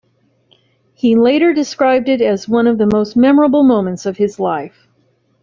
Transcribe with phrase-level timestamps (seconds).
[0.95, 4.87] He later described it as one of the most memorable moments of his life.